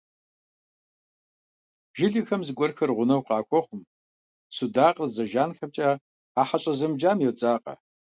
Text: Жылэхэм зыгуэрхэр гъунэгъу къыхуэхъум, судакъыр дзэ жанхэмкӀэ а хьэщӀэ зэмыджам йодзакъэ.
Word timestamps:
Жылэхэм 1.97 2.41
зыгуэрхэр 2.47 2.91
гъунэгъу 2.95 3.25
къыхуэхъум, 3.35 3.81
судакъыр 4.55 5.09
дзэ 5.11 5.23
жанхэмкӀэ 5.31 5.89
а 6.39 6.41
хьэщӀэ 6.47 6.73
зэмыджам 6.79 7.17
йодзакъэ. 7.25 7.73